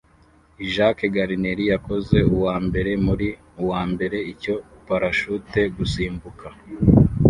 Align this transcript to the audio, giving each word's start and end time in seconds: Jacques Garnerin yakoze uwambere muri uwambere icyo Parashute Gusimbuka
Jacques 0.73 1.07
Garnerin 1.15 1.59
yakoze 1.73 2.17
uwambere 2.35 2.91
muri 3.05 3.27
uwambere 3.61 4.17
icyo 4.33 4.55
Parashute 4.85 5.61
Gusimbuka 5.75 6.47